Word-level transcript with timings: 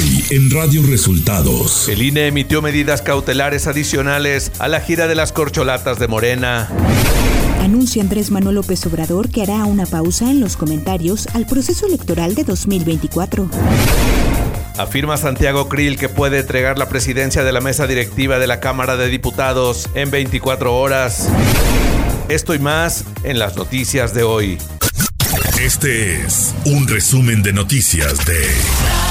Hoy 0.00 0.24
en 0.30 0.50
Radio 0.50 0.82
Resultados. 0.86 1.86
El 1.88 2.00
INE 2.00 2.28
emitió 2.28 2.62
medidas 2.62 3.02
cautelares 3.02 3.66
adicionales 3.66 4.50
a 4.58 4.66
la 4.66 4.80
gira 4.80 5.06
de 5.08 5.14
las 5.14 5.30
corcholatas 5.30 5.98
de 5.98 6.08
Morena. 6.08 6.70
Anuncia 7.60 8.02
Andrés 8.02 8.30
Manuel 8.30 8.54
López 8.54 8.86
Obrador 8.86 9.28
que 9.28 9.42
hará 9.42 9.66
una 9.66 9.84
pausa 9.84 10.30
en 10.30 10.40
los 10.40 10.56
comentarios 10.56 11.26
al 11.34 11.44
proceso 11.44 11.86
electoral 11.86 12.34
de 12.34 12.44
2024. 12.44 13.50
Afirma 14.78 15.18
Santiago 15.18 15.68
Krill 15.68 15.98
que 15.98 16.08
puede 16.08 16.38
entregar 16.38 16.78
la 16.78 16.88
presidencia 16.88 17.44
de 17.44 17.52
la 17.52 17.60
mesa 17.60 17.86
directiva 17.86 18.38
de 18.38 18.46
la 18.46 18.58
Cámara 18.58 18.96
de 18.96 19.08
Diputados 19.08 19.90
en 19.94 20.10
24 20.10 20.78
horas. 20.78 21.28
Esto 22.30 22.54
y 22.54 22.58
más 22.58 23.04
en 23.22 23.38
las 23.38 23.56
noticias 23.56 24.14
de 24.14 24.22
hoy. 24.22 24.56
Este 25.60 26.22
es 26.22 26.54
un 26.64 26.88
resumen 26.88 27.42
de 27.42 27.52
noticias 27.52 28.24
de 28.24 29.09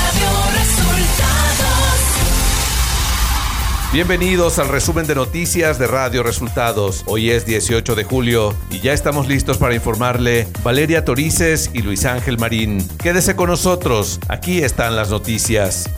Bienvenidos 3.92 4.60
al 4.60 4.68
resumen 4.68 5.08
de 5.08 5.16
noticias 5.16 5.80
de 5.80 5.88
Radio 5.88 6.22
Resultados. 6.22 7.02
Hoy 7.08 7.32
es 7.32 7.48
18 7.48 7.96
de 7.96 8.04
julio 8.04 8.54
y 8.70 8.82
ya 8.82 8.94
estamos 8.94 9.28
listos 9.28 9.58
para 9.58 9.74
informarle 9.74 10.48
Valeria 10.62 11.04
Torices 11.04 11.72
y 11.74 11.82
Luis 11.82 12.06
Ángel 12.06 12.38
Marín. 12.38 12.88
Quédese 13.00 13.36
con 13.36 13.50
nosotros, 13.50 14.20
aquí 14.28 14.60
están 14.62 14.96
las 14.96 15.10
noticias. 15.10 15.90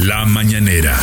La 0.00 0.24
mañanera. 0.24 0.98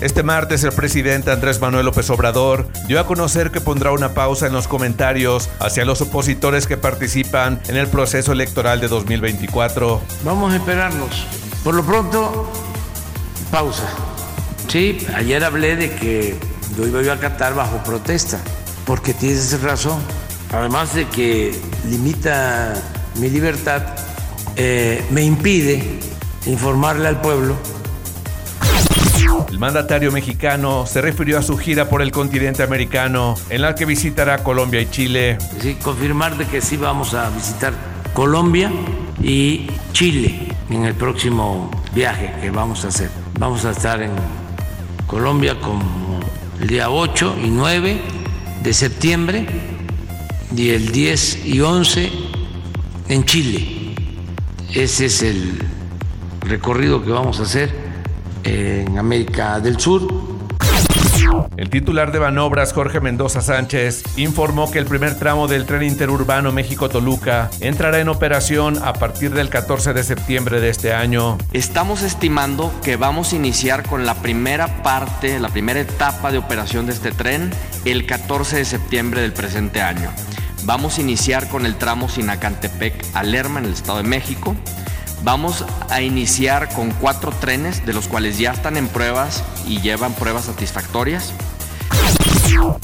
Este 0.00 0.22
martes 0.22 0.64
el 0.64 0.72
presidente 0.72 1.32
Andrés 1.32 1.60
Manuel 1.60 1.84
López 1.84 2.08
Obrador 2.08 2.66
dio 2.86 2.98
a 2.98 3.06
conocer 3.06 3.50
que 3.50 3.60
pondrá 3.60 3.90
una 3.92 4.14
pausa 4.14 4.46
en 4.46 4.54
los 4.54 4.68
comentarios 4.68 5.50
hacia 5.60 5.84
los 5.84 6.00
opositores 6.00 6.66
que 6.66 6.78
participan 6.78 7.60
en 7.68 7.76
el 7.76 7.88
proceso 7.88 8.32
electoral 8.32 8.80
de 8.80 8.88
2024. 8.88 10.00
Vamos 10.24 10.50
a 10.50 10.56
esperarnos. 10.56 11.26
Por 11.62 11.74
lo 11.74 11.84
pronto, 11.84 12.50
pausa. 13.50 14.16
Sí, 14.68 14.98
ayer 15.14 15.42
hablé 15.44 15.76
de 15.76 15.90
que 15.90 16.36
lo 16.76 16.86
iba 16.86 17.12
a 17.12 17.16
acatar 17.16 17.54
bajo 17.54 17.82
protesta, 17.82 18.38
porque 18.84 19.14
tienes 19.14 19.60
razón. 19.62 20.00
Además 20.52 20.94
de 20.94 21.06
que 21.08 21.58
limita 21.88 22.74
mi 23.16 23.28
libertad, 23.28 23.82
eh, 24.56 25.04
me 25.10 25.22
impide 25.22 25.82
informarle 26.46 27.08
al 27.08 27.20
pueblo 27.20 27.56
el 29.50 29.58
mandatario 29.58 30.12
mexicano 30.12 30.86
se 30.86 31.00
refirió 31.00 31.38
a 31.38 31.42
su 31.42 31.56
gira 31.56 31.88
por 31.88 32.02
el 32.02 32.12
continente 32.12 32.62
americano, 32.62 33.34
en 33.50 33.62
la 33.62 33.74
que 33.74 33.86
visitará 33.86 34.44
Colombia 34.44 34.80
y 34.80 34.90
Chile. 34.90 35.38
Sí, 35.60 35.76
confirmar 35.82 36.36
de 36.36 36.46
que 36.46 36.60
sí 36.60 36.76
vamos 36.76 37.14
a 37.14 37.28
visitar 37.30 37.72
Colombia 38.14 38.70
y 39.22 39.66
Chile 39.92 40.48
en 40.70 40.84
el 40.84 40.94
próximo 40.94 41.70
viaje 41.94 42.32
que 42.40 42.50
vamos 42.50 42.84
a 42.84 42.88
hacer. 42.88 43.10
Vamos 43.38 43.64
a 43.64 43.70
estar 43.70 44.00
en 44.02 44.12
Colombia 45.08 45.58
como 45.58 46.20
el 46.60 46.68
día 46.68 46.90
8 46.90 47.38
y 47.42 47.48
9 47.48 48.00
de 48.62 48.74
septiembre 48.74 49.46
y 50.54 50.68
el 50.68 50.92
10 50.92 51.46
y 51.46 51.60
11 51.62 52.12
en 53.08 53.24
Chile. 53.24 53.94
Ese 54.74 55.06
es 55.06 55.22
el 55.22 55.62
recorrido 56.42 57.02
que 57.02 57.10
vamos 57.10 57.40
a 57.40 57.44
hacer 57.44 57.74
en 58.44 58.98
América 58.98 59.58
del 59.60 59.80
Sur. 59.80 60.37
El 61.56 61.70
titular 61.70 62.12
de 62.12 62.18
Banobras, 62.18 62.72
Jorge 62.72 63.00
Mendoza 63.00 63.40
Sánchez, 63.40 64.04
informó 64.16 64.70
que 64.70 64.78
el 64.78 64.86
primer 64.86 65.18
tramo 65.18 65.48
del 65.48 65.66
tren 65.66 65.82
interurbano 65.82 66.52
México-Toluca 66.52 67.50
entrará 67.60 67.98
en 67.98 68.08
operación 68.08 68.78
a 68.84 68.92
partir 68.92 69.32
del 69.32 69.48
14 69.48 69.92
de 69.92 70.04
septiembre 70.04 70.60
de 70.60 70.68
este 70.70 70.92
año. 70.92 71.36
Estamos 71.52 72.02
estimando 72.02 72.72
que 72.82 72.96
vamos 72.96 73.32
a 73.32 73.36
iniciar 73.36 73.82
con 73.88 74.06
la 74.06 74.14
primera 74.14 74.82
parte, 74.82 75.38
la 75.40 75.48
primera 75.48 75.80
etapa 75.80 76.30
de 76.30 76.38
operación 76.38 76.86
de 76.86 76.92
este 76.92 77.10
tren 77.10 77.50
el 77.84 78.06
14 78.06 78.56
de 78.56 78.64
septiembre 78.64 79.20
del 79.20 79.32
presente 79.32 79.80
año. 79.80 80.10
Vamos 80.64 80.98
a 80.98 81.00
iniciar 81.00 81.48
con 81.48 81.66
el 81.66 81.76
tramo 81.76 82.08
Sinacantepec 82.08 83.04
a 83.14 83.22
Lerma 83.22 83.60
en 83.60 83.66
el 83.66 83.72
Estado 83.72 83.98
de 83.98 84.04
México. 84.04 84.54
Vamos 85.24 85.64
a 85.90 86.00
iniciar 86.00 86.68
con 86.74 86.90
cuatro 86.92 87.32
trenes, 87.32 87.84
de 87.84 87.92
los 87.92 88.08
cuales 88.08 88.38
ya 88.38 88.52
están 88.52 88.76
en 88.76 88.88
pruebas 88.88 89.42
y 89.66 89.80
llevan 89.80 90.14
pruebas 90.14 90.44
satisfactorias. 90.44 91.32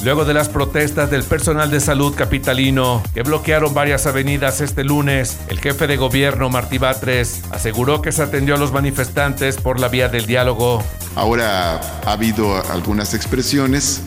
Luego 0.02 0.24
de 0.24 0.34
las 0.34 0.48
protestas 0.48 1.10
del 1.10 1.24
personal 1.24 1.70
de 1.70 1.80
salud 1.80 2.14
capitalino 2.14 3.02
que 3.14 3.22
bloquearon 3.22 3.72
varias 3.72 4.06
avenidas 4.06 4.60
este 4.60 4.84
lunes, 4.84 5.38
el 5.48 5.58
jefe 5.58 5.86
de 5.86 5.96
gobierno 5.96 6.50
Martí 6.50 6.78
Batres 6.78 7.42
aseguró 7.50 8.02
que 8.02 8.12
se 8.12 8.22
atendió 8.22 8.54
a 8.54 8.58
los 8.58 8.72
manifestantes 8.72 9.56
por 9.56 9.80
la 9.80 9.88
vía 9.88 10.08
del 10.08 10.26
diálogo. 10.26 10.82
Ahora 11.16 11.80
ha 12.04 12.12
habido 12.12 12.62
algunas 12.70 13.14
expresiones 13.14 14.02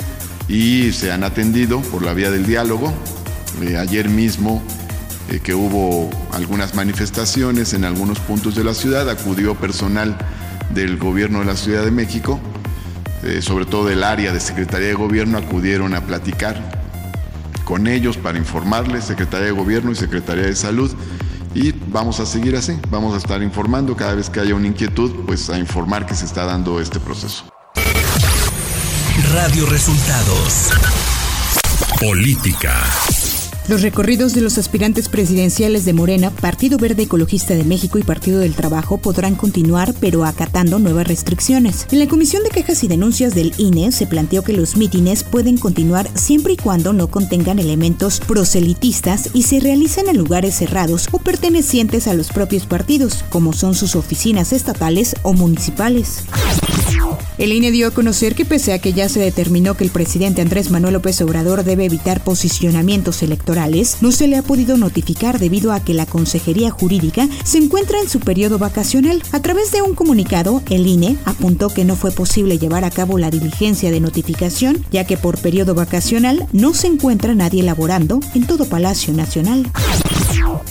y 0.47 0.91
se 0.93 1.11
han 1.11 1.23
atendido 1.23 1.81
por 1.81 2.03
la 2.03 2.13
vía 2.13 2.31
del 2.31 2.45
diálogo. 2.45 2.93
Eh, 3.61 3.77
ayer 3.77 4.09
mismo 4.09 4.61
eh, 5.29 5.39
que 5.39 5.53
hubo 5.53 6.09
algunas 6.31 6.75
manifestaciones 6.75 7.73
en 7.73 7.85
algunos 7.85 8.19
puntos 8.19 8.55
de 8.55 8.63
la 8.63 8.73
ciudad, 8.73 9.09
acudió 9.09 9.55
personal 9.55 10.17
del 10.69 10.97
gobierno 10.97 11.39
de 11.39 11.45
la 11.45 11.55
Ciudad 11.55 11.83
de 11.83 11.91
México, 11.91 12.39
eh, 13.23 13.41
sobre 13.41 13.65
todo 13.65 13.87
del 13.87 14.03
área 14.03 14.31
de 14.31 14.39
Secretaría 14.39 14.87
de 14.87 14.93
Gobierno, 14.93 15.37
acudieron 15.37 15.93
a 15.95 16.01
platicar 16.01 16.77
con 17.65 17.87
ellos 17.87 18.15
para 18.17 18.37
informarles, 18.37 19.05
Secretaría 19.05 19.47
de 19.47 19.51
Gobierno 19.51 19.91
y 19.91 19.95
Secretaría 19.95 20.45
de 20.45 20.55
Salud, 20.55 20.95
y 21.53 21.73
vamos 21.87 22.19
a 22.19 22.25
seguir 22.25 22.55
así, 22.55 22.79
vamos 22.89 23.13
a 23.13 23.17
estar 23.17 23.41
informando 23.41 23.95
cada 23.95 24.13
vez 24.13 24.29
que 24.29 24.39
haya 24.39 24.55
una 24.55 24.67
inquietud, 24.67 25.11
pues 25.25 25.49
a 25.49 25.57
informar 25.57 26.05
que 26.05 26.15
se 26.15 26.25
está 26.25 26.45
dando 26.45 26.79
este 26.79 26.99
proceso. 26.99 27.45
Radio 29.33 29.65
Resultados. 29.65 30.69
Política. 31.99 32.83
Los 33.67 33.81
recorridos 33.81 34.33
de 34.33 34.39
los 34.39 34.57
aspirantes 34.57 35.09
presidenciales 35.09 35.83
de 35.83 35.91
Morena, 35.91 36.31
Partido 36.31 36.77
Verde 36.77 37.03
Ecologista 37.03 37.53
de 37.53 37.65
México 37.65 37.97
y 37.97 38.03
Partido 38.03 38.39
del 38.39 38.53
Trabajo 38.53 38.97
podrán 38.97 39.35
continuar, 39.35 39.93
pero 39.99 40.23
acatando 40.23 40.79
nuevas 40.79 41.05
restricciones. 41.05 41.85
En 41.91 41.99
la 41.99 42.07
Comisión 42.07 42.43
de 42.43 42.49
Quejas 42.49 42.85
y 42.85 42.87
Denuncias 42.87 43.35
del 43.35 43.53
INE 43.57 43.91
se 43.91 44.07
planteó 44.07 44.41
que 44.41 44.53
los 44.53 44.77
mítines 44.77 45.25
pueden 45.25 45.57
continuar 45.57 46.09
siempre 46.13 46.53
y 46.53 46.57
cuando 46.57 46.93
no 46.93 47.09
contengan 47.09 47.59
elementos 47.59 48.21
proselitistas 48.21 49.31
y 49.33 49.43
se 49.43 49.59
realicen 49.59 50.07
en 50.07 50.17
lugares 50.17 50.55
cerrados 50.55 51.09
o 51.11 51.19
pertenecientes 51.19 52.07
a 52.07 52.13
los 52.13 52.29
propios 52.29 52.65
partidos, 52.65 53.25
como 53.29 53.51
son 53.51 53.75
sus 53.75 53.97
oficinas 53.97 54.53
estatales 54.53 55.13
o 55.23 55.33
municipales. 55.33 56.23
El 57.37 57.53
INE 57.53 57.69
dio 57.71 57.87
a 57.87 57.91
conocer 57.91 58.33
que 58.33 58.45
pese 58.45 58.73
a 58.73 58.79
que 58.79 58.93
ya 58.93 59.09
se 59.09 59.19
determinó 59.19 59.75
que 59.75 59.83
el 59.83 59.91
presidente 59.91 60.41
Andrés 60.41 60.71
Manuel 60.71 60.95
López 60.95 61.21
Obrador 61.21 61.63
debe 61.63 61.85
evitar 61.85 62.23
posicionamientos 62.23 63.21
electorales, 63.21 63.97
no 64.01 64.11
se 64.11 64.27
le 64.27 64.37
ha 64.37 64.41
podido 64.41 64.75
notificar 64.75 65.37
debido 65.37 65.71
a 65.71 65.79
que 65.79 65.93
la 65.93 66.07
Consejería 66.07 66.71
Jurídica 66.71 67.27
se 67.43 67.59
encuentra 67.59 67.99
en 67.99 68.09
su 68.09 68.19
periodo 68.21 68.57
vacacional. 68.57 69.21
A 69.31 69.39
través 69.39 69.71
de 69.71 69.83
un 69.83 69.93
comunicado, 69.93 70.63
el 70.71 70.87
INE 70.87 71.17
apuntó 71.25 71.69
que 71.69 71.85
no 71.85 71.95
fue 71.95 72.11
posible 72.11 72.57
llevar 72.57 72.83
a 72.83 72.89
cabo 72.89 73.19
la 73.19 73.29
diligencia 73.29 73.91
de 73.91 73.99
notificación, 73.99 74.83
ya 74.89 75.05
que 75.05 75.17
por 75.17 75.37
periodo 75.37 75.75
vacacional 75.75 76.47
no 76.53 76.73
se 76.73 76.87
encuentra 76.87 77.35
nadie 77.35 77.61
laborando 77.61 78.19
en 78.33 78.47
todo 78.47 78.65
Palacio 78.65 79.13
Nacional. 79.13 79.71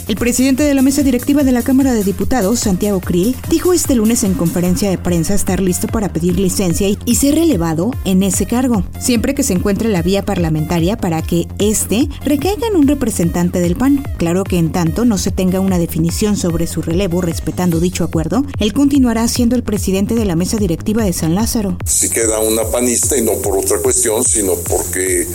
El 0.07 0.15
presidente 0.15 0.63
de 0.63 0.73
la 0.73 0.81
mesa 0.81 1.03
directiva 1.03 1.43
de 1.43 1.51
la 1.51 1.61
Cámara 1.61 1.93
de 1.93 2.03
Diputados, 2.03 2.59
Santiago 2.59 2.99
Krill, 2.99 3.35
dijo 3.49 3.73
este 3.73 3.95
lunes 3.95 4.23
en 4.23 4.33
conferencia 4.33 4.89
de 4.89 4.97
prensa 4.97 5.33
estar 5.33 5.59
listo 5.59 5.87
para 5.87 6.11
pedir 6.13 6.39
licencia 6.39 6.87
y 7.05 7.15
ser 7.15 7.35
relevado 7.35 7.91
en 8.05 8.23
ese 8.23 8.45
cargo, 8.45 8.83
siempre 8.99 9.35
que 9.35 9.43
se 9.43 9.53
encuentre 9.53 9.89
la 9.89 10.01
vía 10.01 10.23
parlamentaria 10.23 10.97
para 10.97 11.21
que 11.21 11.47
éste 11.59 12.07
recaiga 12.23 12.67
en 12.67 12.75
un 12.75 12.87
representante 12.87 13.59
del 13.59 13.75
PAN. 13.75 14.03
Claro 14.17 14.43
que 14.43 14.57
en 14.57 14.71
tanto 14.71 15.05
no 15.05 15.17
se 15.17 15.31
tenga 15.31 15.59
una 15.59 15.77
definición 15.77 16.37
sobre 16.37 16.67
su 16.67 16.81
relevo 16.81 17.21
respetando 17.21 17.79
dicho 17.79 18.03
acuerdo, 18.03 18.45
él 18.59 18.73
continuará 18.73 19.27
siendo 19.27 19.55
el 19.55 19.63
presidente 19.63 20.15
de 20.15 20.25
la 20.25 20.35
mesa 20.35 20.57
directiva 20.57 21.03
de 21.03 21.13
San 21.13 21.35
Lázaro. 21.35 21.77
Si 21.85 22.09
queda 22.09 22.39
una 22.39 22.63
panista 22.63 23.17
y 23.17 23.21
no 23.21 23.33
por 23.41 23.57
otra 23.57 23.79
cuestión, 23.79 24.23
sino 24.23 24.53
porque 24.67 25.27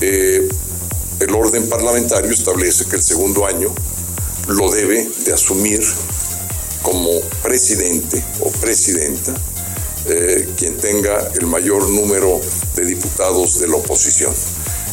eh, 0.00 0.48
el 1.20 1.34
orden 1.34 1.68
parlamentario 1.68 2.30
establece 2.30 2.86
que 2.86 2.96
el 2.96 3.02
segundo 3.02 3.46
año 3.46 3.74
lo 4.48 4.70
debe 4.70 5.08
de 5.24 5.32
asumir 5.32 5.82
como 6.82 7.20
presidente 7.42 8.22
o 8.40 8.50
presidenta 8.50 9.34
eh, 10.06 10.48
quien 10.56 10.78
tenga 10.78 11.30
el 11.38 11.46
mayor 11.46 11.86
número 11.90 12.40
de 12.76 12.84
diputados 12.86 13.60
de 13.60 13.68
la 13.68 13.76
oposición. 13.76 14.32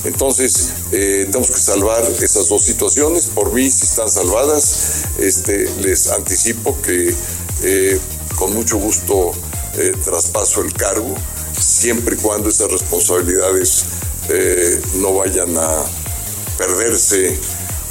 Entonces, 0.04 0.72
eh, 0.92 1.25
tenemos 1.27 1.51
que 1.51 1.60
salvar 1.60 2.04
esas 2.22 2.50
dos 2.50 2.63
situaciones. 2.63 3.28
Por 3.28 3.54
mí, 3.54 3.69
si 3.71 3.86
están 3.86 4.10
salvadas, 4.10 5.06
este, 5.18 5.69
les 5.81 6.07
anticipo 6.07 6.80
que 6.81 7.16
eh, 7.63 8.00
con 8.36 8.54
mucho 8.54 8.78
gusto 8.78 9.31
traspaso 10.06 10.62
el 10.62 10.71
cargo, 10.71 11.13
siempre 11.60 12.16
y 12.16 12.18
cuando 12.18 12.48
esas 12.48 12.71
responsabilidades 12.71 13.83
no 14.95 15.13
vayan 15.13 15.57
a 15.57 15.83
perderse 16.57 17.38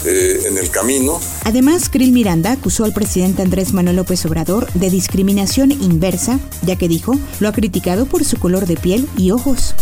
eh, 0.06 0.42
en 0.44 0.58
el 0.58 0.70
camino. 0.70 1.18
Además, 1.44 1.88
Krill 1.88 2.12
Miranda 2.12 2.52
acusó 2.52 2.84
al 2.84 2.92
presidente 2.92 3.40
Andrés 3.40 3.72
Manuel 3.72 3.96
López 3.96 4.26
Obrador 4.26 4.70
de 4.74 4.90
discriminación 4.90 5.72
inversa, 5.72 6.38
ya 6.60 6.76
que 6.76 6.88
dijo 6.88 7.14
lo 7.40 7.48
ha 7.48 7.52
criticado 7.52 8.04
por 8.04 8.22
su 8.22 8.38
color 8.38 8.66
de 8.66 8.76
piel 8.76 9.08
y 9.16 9.30
ojos. 9.30 9.74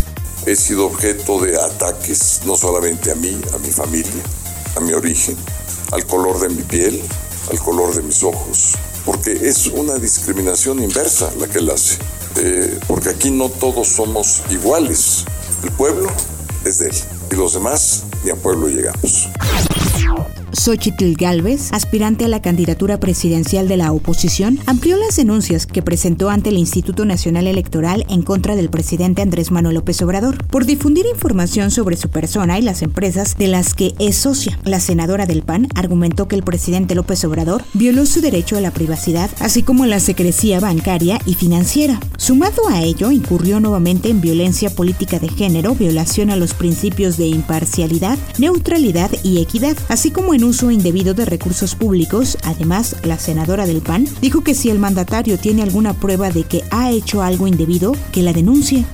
He 0.47 0.55
sido 0.55 0.87
objeto 0.87 1.41
de 1.41 1.61
ataques 1.61 2.43
no 2.47 2.57
solamente 2.57 3.11
a 3.11 3.17
mí, 3.17 3.37
a 3.53 3.59
mi 3.59 3.71
familia, 3.71 4.23
a 4.77 4.81
mi 4.81 4.93
origen, 4.93 5.37
al 5.91 6.07
color 6.07 6.39
de 6.41 6.51
mi 6.51 6.63
piel, 6.63 7.03
al 7.51 7.59
color 7.59 7.93
de 7.93 8.03
mis 8.03 8.23
ojos, 8.23 8.75
porque 9.05 9.33
es 9.33 9.67
una 9.67 9.99
discriminación 9.99 10.81
inversa 10.81 11.33
la 11.41 11.49
que 11.49 11.59
él 11.59 11.71
hace, 11.71 11.99
eh, 12.37 12.79
porque 12.87 13.09
aquí 13.09 13.33
no 13.33 13.49
todos 13.49 13.89
somos 13.89 14.43
iguales, 14.51 15.25
el 15.65 15.73
pueblo 15.73 16.09
es 16.65 16.79
de 16.79 16.89
él 16.89 16.95
y 17.33 17.37
los 17.37 17.55
demás 17.55 18.05
ni 18.25 18.31
a 18.31 18.37
pueblo 18.37 18.69
llegamos. 18.69 19.29
Xochitl 20.53 21.15
Galvez, 21.15 21.73
aspirante 21.73 22.27
a 22.27 22.29
la 22.29 22.43
candidatura 22.43 23.01
presidencial 23.01 23.69
de 23.69 23.77
la 23.79 23.93
oposición, 23.93 24.59
amplió 24.67 24.97
las 24.99 25.17
denuncias 25.17 25.67
que 25.67 25.83
presentó 25.83 26.31
ante 26.31 26.51
el 26.51 26.59
Instituto 26.59 27.05
Nacional 27.05 27.47
Electoral 27.47 28.05
en 28.09 28.23
contra 28.23 28.55
del 28.55 28.69
presidente 28.69 29.23
Andrés 29.23 29.51
Manuel 29.51 29.77
López 29.77 30.03
Obrador 30.03 30.45
por 30.47 30.67
difundir 30.67 31.07
información 31.07 31.71
sobre 31.71 31.97
su 31.97 32.11
persona 32.11 32.59
y 32.59 32.63
las 32.63 32.83
empresas 32.83 33.37
de 33.37 33.49
las 33.49 33.75
que 33.75 33.95
es 33.99 34.17
socia. 34.17 34.59
La 34.65 34.81
senadora 34.81 35.27
del 35.27 35.43
PAN 35.43 35.69
argumentó 35.75 36.29
que 36.29 36.37
el 36.37 36.43
presidente 36.43 36.95
López 36.95 37.25
Obrador 37.25 37.65
violó 37.73 38.05
su 38.05 38.21
derecho 38.21 38.57
a 38.57 38.61
la 38.61 38.73
privacidad, 38.73 39.31
así 39.41 39.63
como 39.63 39.87
la 39.87 40.01
secrecía 40.01 40.61
bancaria 40.61 41.19
y 41.25 41.35
financiera. 41.35 41.99
Sumado 42.19 42.69
a 42.69 42.83
ello, 42.83 43.11
incurrió 43.11 43.59
nuevamente 43.59 44.11
en 44.11 44.21
violencia 44.21 44.71
política 44.71 45.19
de 45.19 45.29
género, 45.29 45.75
violación 45.75 46.31
a 46.31 46.37
los 46.37 46.55
principios 46.55 47.17
de 47.17 47.27
imparcialidad, 47.27 48.19
neutralidad 48.39 49.11
y 49.23 49.41
equidad, 49.41 49.77
así 49.89 50.11
como 50.11 50.35
en 50.35 50.42
uso 50.45 50.71
indebido 50.71 51.15
de 51.15 51.25
recursos 51.25 51.75
públicos. 51.75 52.39
Además, 52.43 52.97
la 53.05 53.19
senadora 53.19 53.67
del 53.67 53.81
PAN 53.81 54.07
dijo 54.21 54.43
que 54.43 54.55
si 54.55 54.71
el 54.71 54.79
mandatario 54.79 55.39
tiene 55.39 55.63
alguna 55.63 55.95
prueba 55.95 56.31
de 56.31 56.45
que 56.45 56.63
ha 56.71 56.91
hecho 56.91 57.23
algo 57.23 57.47
indebido, 57.47 57.93
que 58.13 58.23
la 58.23 58.33
denuncie. 58.33 58.85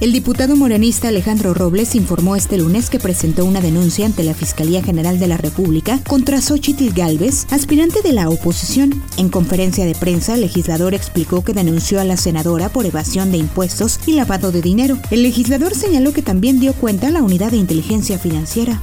El 0.00 0.12
diputado 0.12 0.54
morenista 0.54 1.08
Alejandro 1.08 1.54
Robles 1.54 1.96
informó 1.96 2.36
este 2.36 2.56
lunes 2.56 2.88
que 2.88 3.00
presentó 3.00 3.44
una 3.44 3.60
denuncia 3.60 4.06
ante 4.06 4.22
la 4.22 4.32
Fiscalía 4.32 4.80
General 4.80 5.18
de 5.18 5.26
la 5.26 5.36
República 5.36 6.00
contra 6.06 6.40
Xochitl 6.40 6.90
Galvez, 6.94 7.46
aspirante 7.50 8.00
de 8.02 8.12
la 8.12 8.28
oposición. 8.28 9.02
En 9.16 9.28
conferencia 9.28 9.86
de 9.86 9.96
prensa, 9.96 10.34
el 10.34 10.42
legislador 10.42 10.94
explicó 10.94 11.42
que 11.42 11.52
denunció 11.52 12.00
a 12.00 12.04
la 12.04 12.16
senadora 12.16 12.68
por 12.68 12.86
evasión 12.86 13.32
de 13.32 13.38
impuestos 13.38 13.98
y 14.06 14.12
lavado 14.12 14.52
de 14.52 14.62
dinero. 14.62 14.98
El 15.10 15.24
legislador 15.24 15.74
señaló 15.74 16.12
que 16.12 16.22
también 16.22 16.60
dio 16.60 16.74
cuenta 16.74 17.08
a 17.08 17.10
la 17.10 17.22
unidad 17.22 17.50
de 17.50 17.56
inteligencia 17.56 18.18
financiera. 18.18 18.80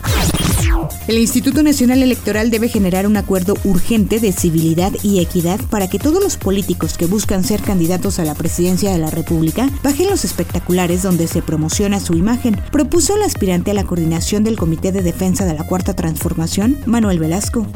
El 1.08 1.18
Instituto 1.18 1.64
Nacional 1.64 2.04
Electoral 2.04 2.50
debe 2.50 2.70
generar 2.70 3.08
un 3.08 3.18
acuerdo 3.18 3.56
urgente 3.64 4.20
de 4.20 4.32
civilidad 4.32 4.92
y 5.04 5.20
equidad 5.20 5.60
para 5.70 5.90
que 5.90 6.00
todos 6.00 6.24
los 6.24 6.38
políticos 6.38 6.98
que 6.98 7.06
buscan 7.06 7.44
ser 7.44 7.62
candidatos 7.62 8.20
a 8.20 8.26
la 8.26 8.36
presidencia 8.36 8.92
de 8.92 8.98
la 8.98 9.10
República 9.10 9.70
bajen 9.84 10.10
los 10.10 10.26
espectaculares 10.26 11.04
donde 11.04 11.28
se 11.28 11.42
promociona 11.42 12.00
su 12.00 12.14
imagen, 12.14 12.60
propuso 12.72 13.16
el 13.16 13.24
aspirante 13.24 13.72
a 13.72 13.74
la 13.74 13.86
coordinación 13.86 14.44
del 14.44 14.58
Comité 14.58 14.92
de 14.92 15.02
Defensa 15.02 15.46
de 15.46 15.54
la 15.54 15.66
Cuarta 15.66 15.96
Transformación, 15.96 16.78
Manuel 16.86 17.20
Velasco. 17.20 17.68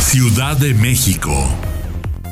Ciudad 0.00 0.56
de 0.56 0.74
México. 0.74 1.30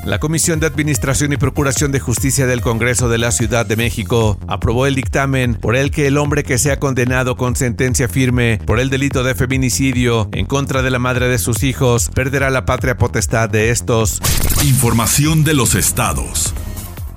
La 0.04 0.18
Comisión 0.18 0.60
de 0.60 0.66
Administración 0.66 1.32
y 1.32 1.36
Procuración 1.36 1.92
de 1.92 2.00
Justicia 2.00 2.46
del 2.46 2.60
Congreso 2.60 3.08
de 3.08 3.18
la 3.18 3.30
Ciudad 3.30 3.66
de 3.66 3.76
México 3.76 4.38
aprobó 4.46 4.86
el 4.86 4.94
dictamen 4.94 5.54
por 5.54 5.76
el 5.76 5.90
que 5.90 6.06
el 6.06 6.16
hombre 6.16 6.44
que 6.44 6.58
sea 6.58 6.78
condenado 6.78 7.36
con 7.36 7.56
sentencia 7.56 8.08
firme 8.08 8.60
por 8.64 8.80
el 8.80 8.90
delito 8.90 9.22
de 9.22 9.34
feminicidio 9.34 10.28
en 10.32 10.46
contra 10.46 10.82
de 10.82 10.90
la 10.90 10.98
madre 10.98 11.28
de 11.28 11.38
sus 11.38 11.62
hijos 11.62 12.10
perderá 12.14 12.50
la 12.50 12.64
patria 12.64 12.96
potestad 12.96 13.50
de 13.50 13.70
estos. 13.70 14.20
Información 14.64 15.44
de 15.44 15.54
los 15.54 15.74
estados. 15.74 16.54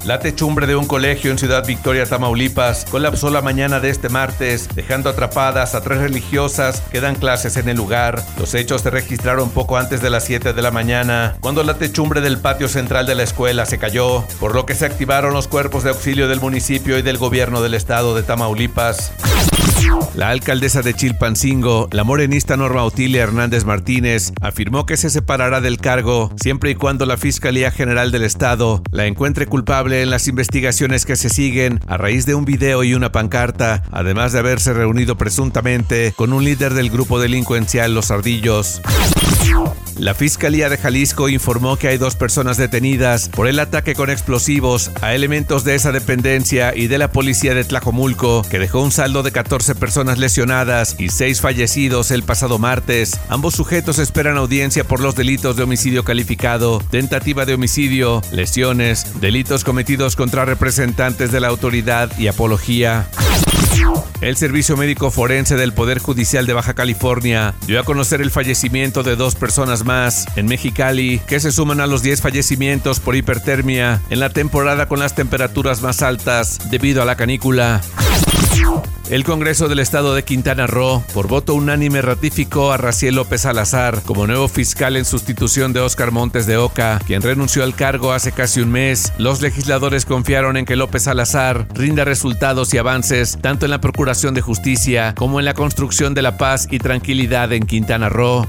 La 0.03 0.19
techumbre 0.19 0.65
de 0.65 0.75
un 0.75 0.87
colegio 0.87 1.29
en 1.29 1.37
Ciudad 1.37 1.63
Victoria, 1.65 2.07
Tamaulipas, 2.07 2.85
colapsó 2.89 3.29
la 3.29 3.43
mañana 3.43 3.79
de 3.79 3.91
este 3.91 4.09
martes, 4.09 4.67
dejando 4.73 5.11
atrapadas 5.11 5.75
a 5.75 5.81
tres 5.81 5.99
religiosas 5.99 6.81
que 6.91 7.01
dan 7.01 7.13
clases 7.13 7.55
en 7.55 7.69
el 7.69 7.77
lugar. 7.77 8.23
Los 8.39 8.55
hechos 8.55 8.81
se 8.81 8.89
registraron 8.89 9.51
poco 9.51 9.77
antes 9.77 10.01
de 10.01 10.09
las 10.09 10.23
7 10.25 10.53
de 10.53 10.61
la 10.63 10.71
mañana, 10.71 11.37
cuando 11.39 11.63
la 11.63 11.75
techumbre 11.75 12.19
del 12.21 12.39
patio 12.39 12.67
central 12.67 13.05
de 13.05 13.13
la 13.13 13.23
escuela 13.23 13.67
se 13.67 13.77
cayó, 13.77 14.25
por 14.39 14.55
lo 14.55 14.65
que 14.65 14.73
se 14.73 14.87
activaron 14.87 15.33
los 15.35 15.47
cuerpos 15.47 15.83
de 15.83 15.91
auxilio 15.91 16.27
del 16.27 16.41
municipio 16.41 16.97
y 16.97 17.03
del 17.03 17.19
gobierno 17.19 17.61
del 17.61 17.75
estado 17.75 18.15
de 18.15 18.23
Tamaulipas. 18.23 19.11
La 20.15 20.29
alcaldesa 20.29 20.81
de 20.81 20.93
Chilpancingo, 20.93 21.87
la 21.91 22.03
morenista 22.03 22.57
Norma 22.57 22.83
Otilia 22.83 23.23
Hernández 23.23 23.63
Martínez, 23.65 24.33
afirmó 24.41 24.85
que 24.85 24.97
se 24.97 25.09
separará 25.09 25.61
del 25.61 25.77
cargo 25.77 26.31
siempre 26.41 26.71
y 26.71 26.75
cuando 26.75 27.05
la 27.05 27.17
Fiscalía 27.17 27.71
General 27.71 28.11
del 28.11 28.23
Estado 28.23 28.83
la 28.91 29.05
encuentre 29.05 29.45
culpable 29.45 30.01
en 30.01 30.09
las 30.09 30.27
investigaciones 30.27 31.05
que 31.05 31.15
se 31.15 31.29
siguen 31.29 31.79
a 31.87 31.97
raíz 31.97 32.25
de 32.25 32.35
un 32.35 32.45
video 32.45 32.83
y 32.83 32.93
una 32.93 33.11
pancarta, 33.11 33.83
además 33.91 34.33
de 34.33 34.39
haberse 34.39 34.73
reunido 34.73 35.17
presuntamente 35.17 36.13
con 36.15 36.33
un 36.33 36.43
líder 36.43 36.73
del 36.73 36.89
grupo 36.89 37.19
delincuencial 37.19 37.93
Los 37.93 38.11
Ardillos. 38.11 38.81
La 40.01 40.15
Fiscalía 40.15 40.67
de 40.67 40.77
Jalisco 40.77 41.29
informó 41.29 41.77
que 41.77 41.87
hay 41.87 41.99
dos 41.99 42.15
personas 42.15 42.57
detenidas 42.57 43.29
por 43.29 43.47
el 43.47 43.59
ataque 43.59 43.93
con 43.93 44.09
explosivos 44.09 44.89
a 44.99 45.13
elementos 45.13 45.63
de 45.63 45.75
esa 45.75 45.91
dependencia 45.91 46.75
y 46.75 46.87
de 46.87 46.97
la 46.97 47.11
policía 47.11 47.53
de 47.53 47.63
Tlajomulco, 47.63 48.41
que 48.49 48.57
dejó 48.57 48.81
un 48.81 48.91
saldo 48.91 49.21
de 49.21 49.31
14 49.31 49.75
personas 49.75 50.17
lesionadas 50.17 50.95
y 50.97 51.09
6 51.09 51.41
fallecidos 51.41 52.09
el 52.09 52.23
pasado 52.23 52.57
martes. 52.57 53.19
Ambos 53.29 53.53
sujetos 53.53 53.99
esperan 53.99 54.37
audiencia 54.37 54.83
por 54.83 55.01
los 55.01 55.13
delitos 55.13 55.55
de 55.55 55.61
homicidio 55.61 56.03
calificado, 56.03 56.81
tentativa 56.89 57.45
de 57.45 57.53
homicidio, 57.53 58.23
lesiones, 58.31 59.21
delitos 59.21 59.63
cometidos 59.63 60.15
contra 60.15 60.45
representantes 60.45 61.31
de 61.31 61.41
la 61.41 61.49
autoridad 61.49 62.09
y 62.17 62.25
apología. 62.25 63.07
El 64.21 64.37
Servicio 64.37 64.77
Médico 64.77 65.09
Forense 65.11 65.55
del 65.55 65.73
Poder 65.73 65.99
Judicial 65.99 66.45
de 66.45 66.53
Baja 66.53 66.73
California 66.73 67.55
dio 67.65 67.79
a 67.79 67.83
conocer 67.83 68.21
el 68.21 68.29
fallecimiento 68.29 69.03
de 69.03 69.15
dos 69.15 69.35
personas 69.35 69.83
más 69.83 70.25
en 70.35 70.45
Mexicali, 70.45 71.19
que 71.27 71.39
se 71.39 71.51
suman 71.51 71.81
a 71.81 71.87
los 71.87 72.03
10 72.03 72.21
fallecimientos 72.21 72.99
por 72.99 73.15
hipertermia 73.15 74.01
en 74.09 74.19
la 74.19 74.29
temporada 74.29 74.87
con 74.87 74.99
las 74.99 75.15
temperaturas 75.15 75.81
más 75.81 76.01
altas 76.01 76.59
debido 76.69 77.01
a 77.01 77.05
la 77.05 77.15
canícula. 77.15 77.81
El 79.11 79.25
Congreso 79.25 79.67
del 79.67 79.79
Estado 79.79 80.15
de 80.15 80.23
Quintana 80.23 80.67
Roo, 80.67 81.03
por 81.13 81.27
voto 81.27 81.53
unánime, 81.53 82.01
ratificó 82.01 82.71
a 82.71 82.77
Raciel 82.77 83.15
López 83.15 83.41
Salazar 83.41 84.03
como 84.03 84.25
nuevo 84.25 84.47
fiscal 84.47 84.95
en 84.95 85.03
sustitución 85.03 85.73
de 85.73 85.81
Óscar 85.81 86.11
Montes 86.11 86.45
de 86.45 86.55
Oca, 86.55 86.97
quien 87.05 87.21
renunció 87.21 87.65
al 87.65 87.75
cargo 87.75 88.13
hace 88.13 88.31
casi 88.31 88.61
un 88.61 88.71
mes. 88.71 89.11
Los 89.17 89.41
legisladores 89.41 90.05
confiaron 90.05 90.55
en 90.55 90.63
que 90.63 90.77
López 90.77 91.03
Salazar 91.03 91.67
rinda 91.73 92.05
resultados 92.05 92.73
y 92.73 92.77
avances 92.77 93.37
tanto 93.41 93.65
en 93.65 93.71
la 93.71 93.81
Procuración 93.81 94.33
de 94.33 94.39
Justicia 94.39 95.13
como 95.17 95.39
en 95.39 95.45
la 95.45 95.55
construcción 95.55 96.13
de 96.13 96.21
la 96.21 96.37
paz 96.37 96.69
y 96.71 96.79
tranquilidad 96.79 97.51
en 97.51 97.65
Quintana 97.65 98.07
Roo. 98.07 98.47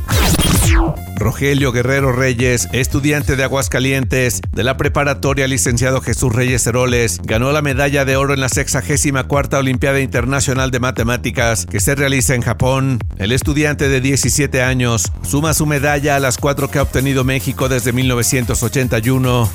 Rogelio 1.17 1.73
Guerrero 1.73 2.13
Reyes, 2.13 2.69
estudiante 2.73 3.37
de 3.37 3.45
Aguascalientes 3.45 4.41
de 4.53 4.65
la 4.65 4.77
preparatoria 4.77 5.47
licenciado 5.47 6.01
Jesús 6.01 6.33
Reyes 6.33 6.67
Heroles, 6.67 7.21
ganó 7.23 7.53
la 7.53 7.63
medalla 7.63 8.05
de 8.05 8.17
oro 8.17 8.35
en 8.35 8.41
la 8.41 8.49
64 8.49 9.59
Olimpiada 9.59 10.01
Internacional 10.01 10.52
de 10.53 10.81
Matemáticas 10.81 11.65
que 11.65 11.81
se 11.81 11.95
realiza 11.95 12.35
en 12.35 12.43
Japón. 12.43 12.99
El 13.17 13.33
estudiante 13.33 13.89
de 13.89 14.03
17 14.03 14.63
años 14.63 15.11
suma 15.23 15.55
su 15.55 15.65
medalla 15.65 16.17
a 16.17 16.21
las 16.21 16.37
cuatro 16.37 16.71
que 16.71 16.79
ha 16.79 16.83
obtenido 16.83 17.25
México 17.25 17.71
desde 17.71 17.93
1981. 17.93 19.49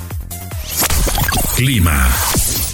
Clima. 1.54 2.08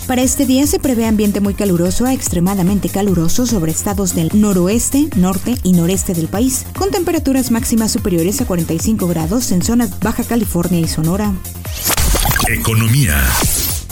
Para 0.06 0.22
este 0.22 0.46
día 0.46 0.66
se 0.66 0.78
prevé 0.78 1.04
ambiente 1.04 1.40
muy 1.40 1.52
caluroso 1.52 2.06
a 2.06 2.14
extremadamente 2.14 2.88
caluroso 2.88 3.44
sobre 3.44 3.72
estados 3.72 4.14
del 4.14 4.30
noroeste, 4.32 5.10
norte 5.16 5.58
y 5.62 5.72
noreste 5.72 6.14
del 6.14 6.28
país, 6.28 6.64
con 6.78 6.90
temperaturas 6.90 7.50
máximas 7.50 7.92
superiores 7.92 8.40
a 8.40 8.46
45 8.46 9.06
grados 9.06 9.52
en 9.52 9.62
zonas 9.62 10.00
Baja 10.00 10.24
California 10.24 10.80
y 10.80 10.88
Sonora. 10.88 11.30
Economía. 12.48 13.22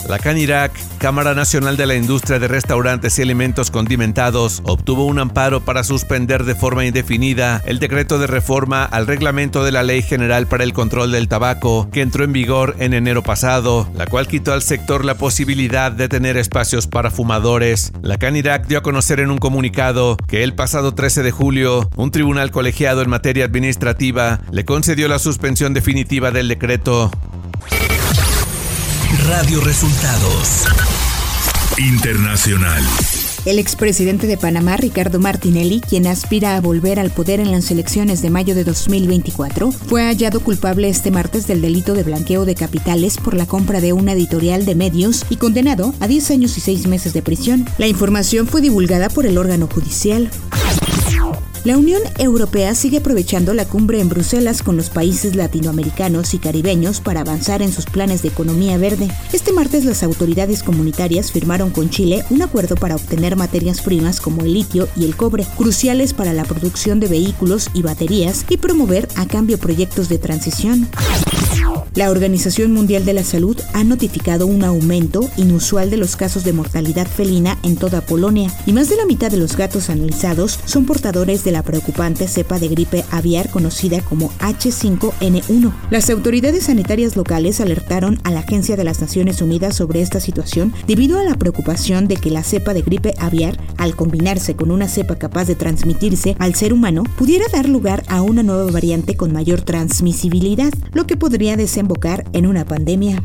La 0.09 0.19
CANIRAC, 0.19 0.71
Cámara 0.97 1.33
Nacional 1.33 1.77
de 1.77 1.85
la 1.85 1.95
Industria 1.95 2.37
de 2.37 2.49
Restaurantes 2.49 3.17
y 3.17 3.21
Alimentos 3.21 3.71
Condimentados, 3.71 4.61
obtuvo 4.65 5.05
un 5.05 5.17
amparo 5.17 5.61
para 5.61 5.85
suspender 5.85 6.43
de 6.43 6.55
forma 6.55 6.85
indefinida 6.85 7.61
el 7.65 7.79
decreto 7.79 8.19
de 8.19 8.27
reforma 8.27 8.83
al 8.83 9.07
reglamento 9.07 9.63
de 9.63 9.71
la 9.71 9.81
Ley 9.81 10.01
General 10.01 10.45
para 10.45 10.65
el 10.65 10.73
Control 10.73 11.11
del 11.11 11.29
Tabaco, 11.29 11.89
que 11.91 12.01
entró 12.01 12.25
en 12.25 12.33
vigor 12.33 12.75
en 12.79 12.93
enero 12.93 13.23
pasado, 13.23 13.89
la 13.95 14.05
cual 14.05 14.27
quitó 14.27 14.51
al 14.51 14.61
sector 14.61 15.05
la 15.05 15.15
posibilidad 15.15 15.91
de 15.91 16.09
tener 16.09 16.35
espacios 16.35 16.87
para 16.87 17.09
fumadores. 17.09 17.93
La 18.01 18.17
CANIRAC 18.17 18.67
dio 18.67 18.79
a 18.79 18.83
conocer 18.83 19.21
en 19.21 19.31
un 19.31 19.37
comunicado 19.37 20.17
que 20.27 20.43
el 20.43 20.53
pasado 20.53 20.93
13 20.93 21.23
de 21.23 21.31
julio, 21.31 21.89
un 21.95 22.11
tribunal 22.11 22.51
colegiado 22.51 23.01
en 23.01 23.09
materia 23.09 23.45
administrativa 23.45 24.41
le 24.51 24.65
concedió 24.65 25.07
la 25.07 25.19
suspensión 25.19 25.73
definitiva 25.73 26.31
del 26.31 26.49
decreto. 26.49 27.09
Radio 29.19 29.61
Resultados. 29.61 30.65
Internacional. 31.77 32.83
El 33.45 33.59
expresidente 33.59 34.25
de 34.25 34.37
Panamá, 34.37 34.75
Ricardo 34.75 35.19
Martinelli, 35.19 35.81
quien 35.81 36.07
aspira 36.07 36.57
a 36.57 36.61
volver 36.61 36.99
al 36.99 37.11
poder 37.11 37.39
en 37.39 37.51
las 37.51 37.69
elecciones 37.69 38.23
de 38.23 38.31
mayo 38.31 38.55
de 38.55 38.63
2024, 38.63 39.71
fue 39.71 40.03
hallado 40.03 40.39
culpable 40.39 40.89
este 40.89 41.11
martes 41.11 41.45
del 41.45 41.61
delito 41.61 41.93
de 41.93 42.03
blanqueo 42.03 42.43
de 42.43 42.55
capitales 42.55 43.17
por 43.17 43.35
la 43.35 43.45
compra 43.45 43.81
de 43.81 43.93
una 43.93 44.13
editorial 44.13 44.65
de 44.65 44.75
medios 44.75 45.25
y 45.29 45.35
condenado 45.35 45.93
a 45.99 46.07
10 46.07 46.31
años 46.31 46.57
y 46.57 46.61
6 46.61 46.87
meses 46.87 47.13
de 47.13 47.21
prisión. 47.21 47.69
La 47.77 47.87
información 47.87 48.47
fue 48.47 48.61
divulgada 48.61 49.09
por 49.09 49.27
el 49.27 49.37
órgano 49.37 49.67
judicial. 49.67 50.31
La 51.63 51.77
Unión 51.77 52.01
Europea 52.17 52.75
sigue 52.75 52.97
aprovechando 52.97 53.53
la 53.53 53.63
cumbre 53.63 54.01
en 54.01 54.09
Bruselas 54.09 54.61
con 54.63 54.75
los 54.75 54.89
países 54.89 55.33
latinoamericanos 55.33 56.33
y 56.33 56.37
caribeños 56.37 56.99
para 56.99 57.21
avanzar 57.21 57.61
en 57.61 57.71
sus 57.71 57.85
planes 57.85 58.21
de 58.21 58.27
economía 58.27 58.77
verde. 58.77 59.07
Este 59.31 59.53
martes 59.53 59.85
las 59.85 60.03
autoridades 60.03 60.61
comunitarias 60.61 61.31
firmaron 61.31 61.69
con 61.69 61.89
Chile 61.89 62.25
un 62.29 62.41
acuerdo 62.41 62.75
para 62.75 62.97
obtener 62.97 63.37
materias 63.37 63.81
primas 63.81 64.19
como 64.19 64.41
el 64.41 64.51
litio 64.53 64.89
y 64.97 65.05
el 65.05 65.15
cobre, 65.15 65.45
cruciales 65.55 66.13
para 66.13 66.33
la 66.33 66.43
producción 66.43 66.99
de 66.99 67.07
vehículos 67.07 67.69
y 67.73 67.81
baterías, 67.81 68.45
y 68.49 68.57
promover 68.57 69.07
a 69.15 69.25
cambio 69.25 69.57
proyectos 69.57 70.09
de 70.09 70.17
transición. 70.17 70.89
La 71.95 72.09
Organización 72.09 72.71
Mundial 72.71 73.05
de 73.05 73.13
la 73.13 73.23
Salud 73.23 73.55
ha 73.73 73.83
notificado 73.83 74.47
un 74.47 74.63
aumento 74.63 75.29
inusual 75.37 75.91
de 75.91 75.97
los 75.97 76.15
casos 76.15 76.43
de 76.43 76.51
mortalidad 76.51 77.05
felina 77.05 77.59
en 77.61 77.75
toda 77.75 78.01
Polonia 78.01 78.51
y 78.65 78.73
más 78.73 78.89
de 78.89 78.95
la 78.95 79.05
mitad 79.05 79.29
de 79.29 79.37
los 79.37 79.55
gatos 79.55 79.91
analizados 79.91 80.59
son 80.65 80.87
portadores 80.87 81.43
de 81.43 81.51
la 81.51 81.61
preocupante 81.61 82.27
cepa 82.27 82.57
de 82.57 82.69
gripe 82.69 83.05
aviar 83.11 83.51
conocida 83.51 84.01
como 84.01 84.31
H5N1. 84.39 85.71
Las 85.91 86.09
autoridades 86.09 86.63
sanitarias 86.63 87.15
locales 87.15 87.61
alertaron 87.61 88.19
a 88.23 88.31
la 88.31 88.39
Agencia 88.39 88.75
de 88.75 88.85
las 88.85 88.99
Naciones 88.99 89.39
Unidas 89.43 89.75
sobre 89.75 90.01
esta 90.01 90.19
situación 90.19 90.73
debido 90.87 91.19
a 91.19 91.23
la 91.23 91.35
preocupación 91.35 92.07
de 92.07 92.15
que 92.15 92.31
la 92.31 92.41
cepa 92.41 92.73
de 92.73 92.81
gripe 92.81 93.13
aviar, 93.19 93.59
al 93.77 93.95
combinarse 93.95 94.55
con 94.55 94.71
una 94.71 94.87
cepa 94.87 95.17
capaz 95.17 95.45
de 95.45 95.53
transmitirse 95.53 96.35
al 96.39 96.55
ser 96.55 96.73
humano, 96.73 97.03
pudiera 97.19 97.45
dar 97.53 97.69
lugar 97.69 98.03
a 98.07 98.23
una 98.23 98.41
nueva 98.41 98.71
variante 98.71 99.15
con 99.15 99.31
mayor 99.31 99.61
transmisibilidad, 99.61 100.73
lo 100.91 101.05
que 101.05 101.17
podría 101.17 101.55
desembocar 101.83 102.23
en 102.33 102.47
una 102.47 102.65
pandemia. 102.65 103.21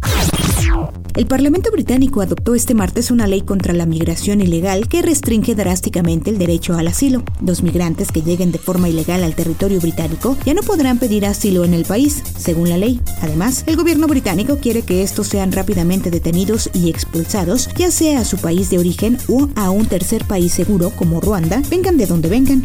El 1.15 1.27
Parlamento 1.27 1.71
británico 1.71 2.21
adoptó 2.21 2.55
este 2.55 2.75
martes 2.75 3.11
una 3.11 3.27
ley 3.27 3.41
contra 3.41 3.73
la 3.73 3.87
migración 3.87 4.41
ilegal 4.41 4.89
que 4.89 5.03
restringe 5.03 5.55
drásticamente 5.55 6.31
el 6.31 6.39
derecho 6.39 6.75
al 6.75 6.89
asilo. 6.89 7.23
Los 7.45 7.63
migrantes 7.63 8.13
que 8.13 8.23
lleguen 8.23 8.53
de 8.53 8.59
forma 8.59 8.89
ilegal 8.89 9.25
al 9.25 9.35
territorio 9.35 9.81
británico 9.81 10.37
ya 10.45 10.55
no 10.55 10.63
podrán 10.63 10.99
pedir 10.99 11.27
asilo 11.27 11.65
en 11.65 11.75
el 11.75 11.85
país, 11.85 12.23
según 12.37 12.69
la 12.69 12.79
ley. 12.79 13.01
Además, 13.21 13.65
el 13.67 13.77
gobierno 13.77 14.07
británico 14.07 14.59
quiere 14.59 14.83
que 14.83 15.03
estos 15.03 15.29
sean 15.29 15.53
rápidamente 15.53 16.11
detenidos 16.11 16.71
y 16.73 16.91
expulsados, 16.91 17.69
ya 17.77 17.91
sea 17.91 18.21
a 18.21 18.25
su 18.25 18.39
país 18.39 18.71
de 18.71 18.79
origen 18.79 19.19
o 19.29 19.49
a 19.57 19.71
un 19.71 19.87
tercer 19.87 20.25
país 20.25 20.53
seguro 20.53 20.91
como 20.91 21.21
Ruanda, 21.21 21.63
vengan 21.71 21.97
de 21.97 22.07
donde 22.07 22.29
vengan. 22.29 22.65